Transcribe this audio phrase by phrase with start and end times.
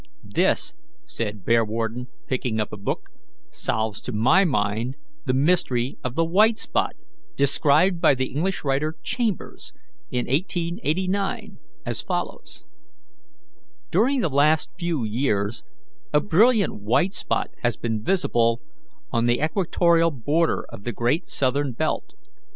[0.23, 0.73] "This,"
[1.05, 3.11] said Bearwarden, picking up a book,
[3.51, 6.95] "solves to my mind the mystery of the white spot
[7.37, 9.73] described by the English writer Chambers,
[10.09, 12.65] in 1889, as follows:
[13.91, 15.63] "'During the last few years
[16.11, 18.59] a brilliant white spot has been visible
[19.11, 22.13] on the equatorial border of the great southern belt.